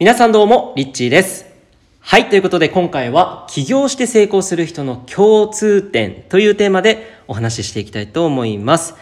[0.00, 1.46] 皆さんどうも、リッチーです。
[2.00, 8.96] はい、ということで今回は起業して成功する人の共通点というテーマでお話ししていきたいと思います。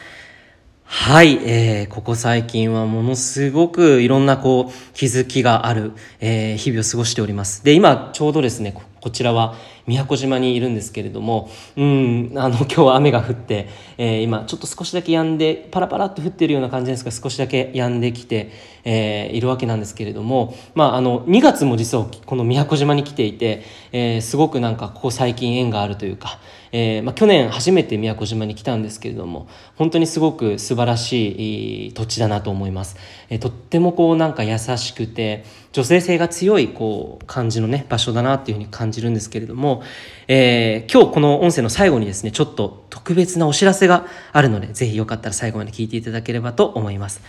[0.85, 7.65] はい、えー、ここ最近はものすごくいろんなこう気づきがある、えー、日々を過ごしております。
[7.65, 9.57] で、今ちょうどですね、こちらは
[9.87, 18.53] 宮古島にいるんですけれども、うん、あの、 今日は雨が降って、えー今ちょっと少しだけ止んで、パラパラっと降ってるような感じですが、少しだけ止んできて、
[18.85, 26.39] えーいるわけなんですけれども、まあ、あの、2月も実はこの宮古島に来ていて、えーすごくなんかここ最近縁があるというか、
[26.71, 32.97] えーまあ、去年初めて宮古島に来たんですけれども本当にすごく素晴らしい土地だなと思います、
[33.29, 39.83] えーとってもこうなんか優しくて女性性が強いこう感じのね場所だなっていうふうに感じるんですけれども、
[40.29, 47.23] えー今日この音声の最後にですねちょっと特別なお知らせがあるのでぜひよかったら最後まで聞いていただければと思います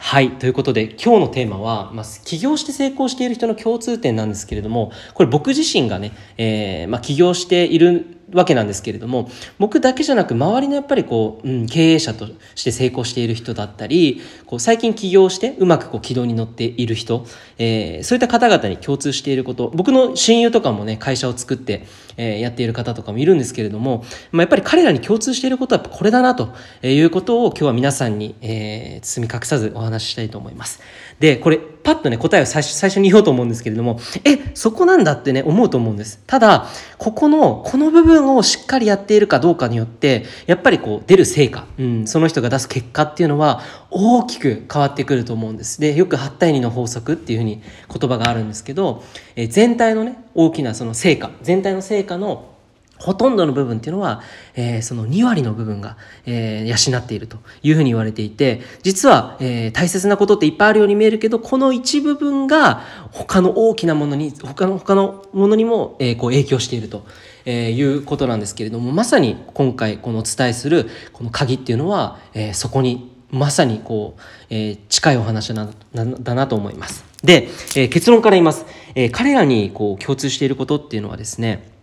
[0.00, 0.32] はい。
[0.32, 17.26] ということで、今日のテーマは、まあ、起業して成功している人の共通点なんですけれども、これ僕自身がね、えーまあ、起業しているわけなんですけれども、僕だけじゃなく、周りのやっぱりこう、うん、経営者として成功している人だったり、こう最近起業してうまくこう軌道に乗っている人、
[17.58, 30.80] えーそういった方々に共通していること、僕の親友とかもね、会社を作って、えーやっている方とかもいるんですけれども、まあ、やっぱり彼らに共通していることはこれだなということを今日は皆さんに、えー包み隠さずお話ししたいと思います。
[31.20, 36.18] で、これ、パッとね、答えを最初最初に言おうと思うんですけれども、え、そこなんだってね、思うと思うんです。
[36.26, 45.78] ただ、ここの、この部分をしっかりやっているかどうかによって、やっぱりこう、出る成果、うん、その人が出す結果っていうのは、大きく変わってくると思うんです。
[45.78, 49.04] で、よく8対2の法則っていうふうに言葉があるんですけど、
[49.36, 52.53] え全体のね、大きなその成果、全体の成果の
[52.98, 54.22] ほとんどの部分っていうのは、
[54.54, 67.04] えーその2割の部分が、えー養っているというふうに言われていて、実は、えー大切なことっていっぱいあるように見えるけど、この一部分が他の大きなものに、他の、他のものにも、えーこう影響していると。
[67.46, 77.04] えーいうことなんですけれども、まさに今回このお伝えするこの鍵っていうのは、えーそこにまさにこう、えー近いお話だななだなと思います。
[77.22, 78.64] で、えー結論から言います。
[78.94, 81.73] えー彼らにこう共通していることっていうのはですね、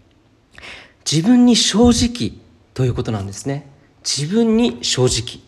[1.10, 2.40] 自分に正直
[2.74, 3.70] ということなんですね。
[4.04, 5.42] 自分に正直。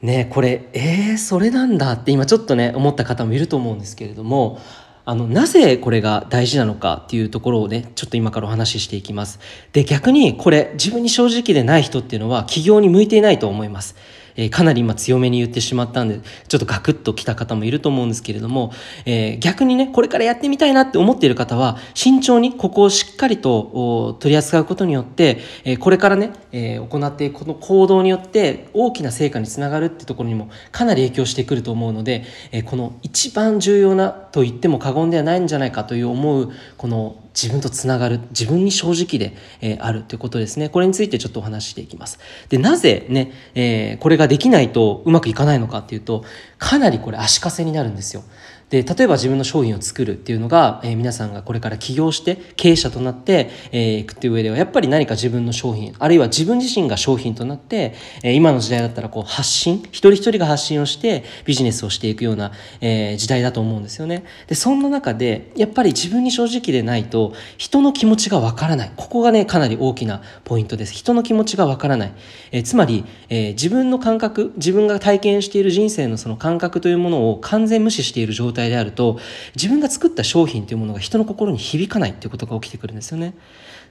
[0.00, 4.60] ねこれ、えー、それなんだって今ちょっとね、思った方もいると思うんですけれども、
[5.04, 9.40] あの、なぜこれが大事なのかっていうところをね、ちょっと今からお話ししていきます。
[9.72, 13.96] で、逆にこれ、自分に正直でない人っていうのは起業に向いていないと思います。
[14.38, 18.72] えーかなり今強めに言ってしまったんで、ちょっとガクッときた方もいると思うんですけれども、
[19.04, 40.68] えー逆にね、これからやってみたいなって思っている方は、慎重にここをしっかりと取り扱うことによって、えこれからね、え行っていくこの行動によって大きな成果につながるってところにもかなり影響してくると思うので、えこの一番重要なと言っても過言ではないんじゃないかという思う、この自分とつながる自分に正直で、えーあるということですね。
[40.68, 42.18] これについてちょっとお話ししていきます。
[42.48, 46.24] でなぜね、えーこれができないとうまくいかないのかっていうと
[46.58, 48.24] かなりこれ足かせになるんですよ。
[48.70, 64.24] で例えば自分の商品を作るっていうのが、えー皆さんがこれから起業して経営者となってい、えーいくっていう上ではやっぱり何か自分の商品あるいは自分自身が商品となって、えー今の時代だったらこう発信一人一人が発信をしてビジネスをしていくような、えー時代だと思うんですよね。
[64.48, 68.92] でそんな中でやっぱり自分に正直でないと人の気持ちがわからない。
[68.96, 70.92] ここがねかなり大きなポイントです。
[70.92, 72.12] 人の気持ちがわからない、
[72.52, 79.18] えーつまり、えー自分の感覚自分が体験している人生のその感覚というものを完全無視している状態であると
[79.54, 83.34] 自分が作った商品というものが人の心に響かないっていうことが起きてくるんですよね。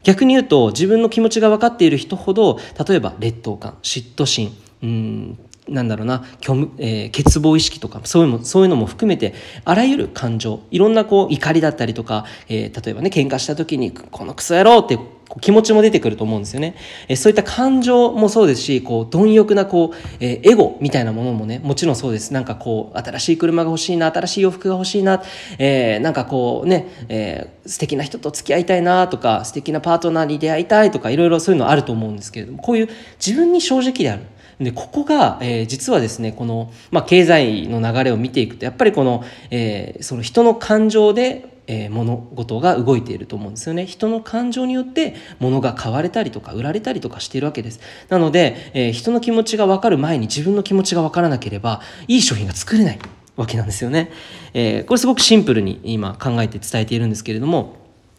[0.03, 9.33] 逆に言うと自分の気持ちが分かっている人ほど例えば劣等感嫉妬心うんなんだろうな虚無、えー欠乏意識とかそういうのもそういうのも含めて
[9.65, 14.97] あらゆる感情いろんなこう怒りだったりとか、えー例えばね喧嘩した時にこのクソ野郎って
[15.41, 16.75] 気持ちも出てくると思うんですよね、
[17.07, 22.31] えそういった感情もそうですしこう貪欲なこう、えエゴみたいなものもねもちろんそうです。
[22.33, 25.21] なんかこう新しい車が欲しいな新しい洋服が欲しいな、
[25.59, 32.89] えーなんかこうね、えー素敵な人と付き合いたいなとか素敵なパートナーに出会いたいとかいろいろそういうのあると思うんですけれどもこういう
[33.23, 34.23] 自分に正直である。
[34.61, 43.85] でここが、えー実はですねこの、まあ、経済の流れを見ていくとやっぱりこの,、えーその人の感情で、えー物事が動いていると思うんですよね。
[43.85, 47.79] 人の感情によって物が買われたりとか売られたりとかしているわけです。
[48.09, 52.99] なので、えー人の気持ちが分かる前に自分の気持ちが分からなければいい商品が作れない
[53.35, 54.11] わけなんですよね、
[54.53, 57.75] えーこれすごくシンプルに今考えて伝えているんですけれども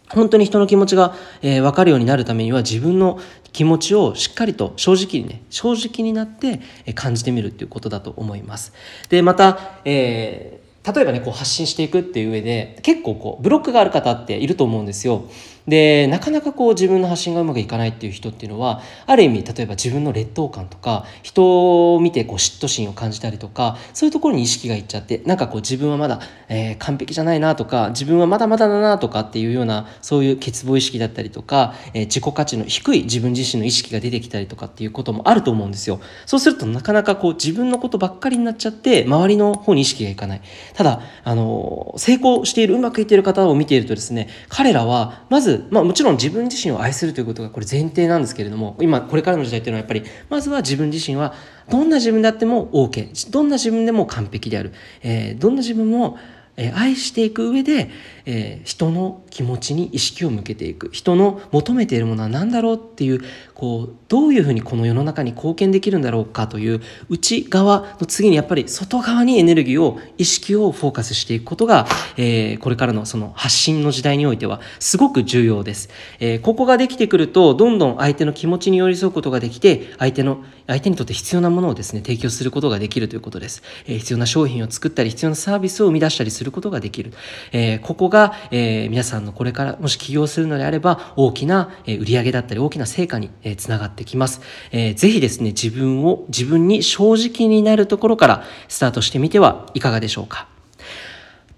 [0.08, 3.18] 本当に人の気持ちが、えー分かるようになるためには自分の
[3.52, 6.60] 気持ちをしっかりと正直にね正直になって
[6.94, 8.72] 感じてみるっていうことだと思います。
[9.08, 15.24] でまた、えー例えばねこう発信していくっていう上で結構こうブロックがある方っていると思うんですよ。
[15.68, 36.00] でなかなかこう自分の発信がうまくいかないっていう人っていうのはある意味例えば自分の劣等感とか人を見てこう嫉妬心を感じたりとかそういうところに意識がいっちゃってなんかこう自分はまだ、えー、完璧じゃないなとか自分はまだまだだなとかっていうようなそういう欠乏意識だったりとか、えー、自己価値の低い自分自身の意識が出てきたりとかっていうこともあると思うんですよ。
[36.24, 40.40] そうするとなかなかこう自分のことばっかりになっちゃって周りの方に意識がいかない。
[40.72, 51.34] ただあの成功しているうまくいっている方を見ているとですね彼らはまず、まあ、もちろん自分自身を愛するということがこれ前提なんですけれども今これからの時代っていうのはやっぱりまずは自分自身は
[51.70, 54.72] どんな自分であっても OK どんな自分でも完璧である、
[55.02, 56.18] えー、どんな自分も
[56.58, 57.88] え愛していく上で、
[58.26, 60.90] え、人の気持ちに意識を向けていく。
[60.92, 63.20] 人の求めているものは何だろうっていう
[63.54, 75.88] こうどういうふうにこの世の中に貢献できるんだろうかという内側の次にやっぱり外側にエネルギーを意識をフォーカスしていくことが、え、これからのその発信の時代においてはすごく重要です、
[76.20, 87.12] え、ここができてくるとどんどん相手の気持ちに寄り添うことができて相手の相手にとって必要なものをですね提供することができるということです、え、必要な商品を作ったり必要なサービスを生み出したりするることができる、
[87.52, 94.40] えー、ここが、えー、皆さんのこれからもし起業するのであれば大きなえ売上だったり大きな成果につながってきます、
[94.72, 100.48] えー、ぜひですね自分を自分に正直になるところからスタートしてみてはいかがでしょうか。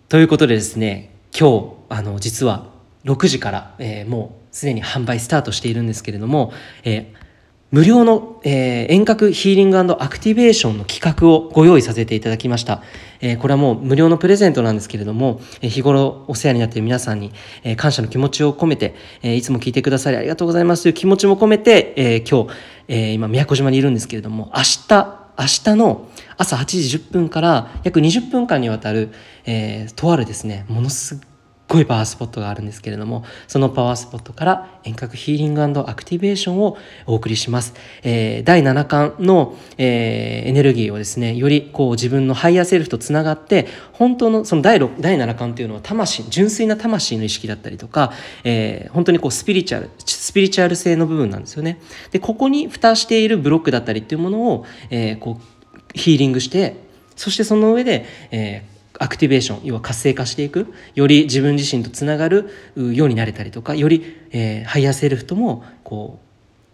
[0.08, 2.66] ということでですね今日あの実は
[3.04, 6.52] 6時から、えー、もうすでに販売スタートしているんですけれども、
[6.84, 7.29] えー
[7.70, 12.82] 無料の、えー、遠隔ヒーリングアクティベーションの企画をご用意させていただきました。
[13.20, 17.32] えー、これはもう無料のプレゼントなんですけれども、日頃お世話になっている皆さんに、
[17.62, 22.50] え、感謝の気持ちを込めて、え、いつも聞いてくださりありがとうございますという気持ちも込めて、え、今日、
[22.88, 26.08] え、今宮古島にいるんですけれども、明日、明日の
[26.38, 29.10] 朝8時10分から約20分間にわたる、
[29.46, 31.20] え、とあるですね、ものす
[31.70, 36.76] ごいパワースポットがあるんですけれどもそのパワースポットから遠隔ヒーリングアクティベーションを
[37.06, 48.12] お送りします、えー、第7感の、えー、エネルギーをですねよりこう自分のハイヤーセルフとつながって本当のその第6第7感というのは魂純粋な魂の意識だったりとか、
[48.42, 51.80] えー、本当にこうスピリチュアルスピリチュアル性の部分なんですよね。
[52.10, 56.76] でここに蓋しているブロックだったりっていうものを、え、こうヒーリングして
[57.16, 66.20] そしてその上で、えー、アクティベーション要は活性化していくより自分自身とつながるようになれたりとかより、えー、ハイヤーセルフともこ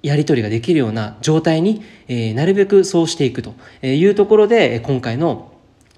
[0.03, 5.53] うやり取りができるような状態に、えー、なるべくそうしていくというところで今回の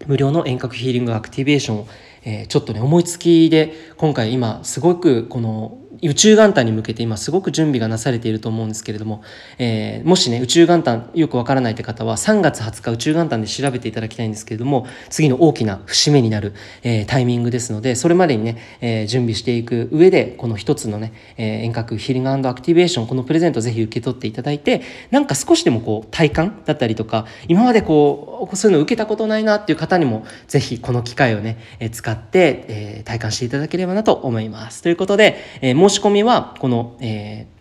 [0.07, 1.89] 無料の遠隔ヒーリングアクティベーションを、
[2.25, 9.23] えー、ちょっとね思いつきで今回今すごくこの宇宙元旦に向けて今すごく準備がなされていると思うんですけれども、
[9.59, 34.83] えー、もしね宇宙元旦よくわからないって方は3月20日宇宙元旦で調べていただきたいんですけれども次の大きな節目になる、えー、タイミングですのでそれまでにね、えー、準備していく上でこの一つのね、え遠隔ヒーリングアクティベーションこのプレゼントぜひ受け取っていただいてなんか少しでもこう体感だったりとか今までこうそういうの受けたことないなっていう方にもぜひこの機会をね、え使って、え体感していただければなと思います。
[34.83, 37.59] ということで、え申し込みはこの、えー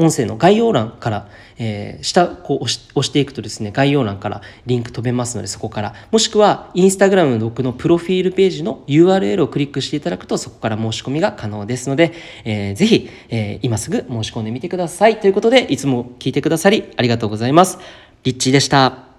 [0.00, 1.28] 音声の概要欄から、
[1.58, 15.20] えー、下こう押し押していくとですね概要欄からリンク飛べますのでそこからもしくはインスタグラムの僕のプロフィールページの URL をクリックしていただくとそこから申し込みが可能ですので、えー、ぜひ、えー、今すぐ申し込んでみてください。
[15.20, 17.78] ということでいつも聞いてくださりありがとうございます。
[18.24, 19.09] リッチーでした。